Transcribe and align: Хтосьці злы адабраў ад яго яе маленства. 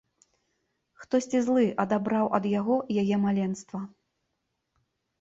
Хтосьці 1.01 1.41
злы 1.49 1.67
адабраў 1.85 2.33
ад 2.41 2.49
яго 2.59 2.81
яе 3.05 3.23
маленства. 3.29 3.87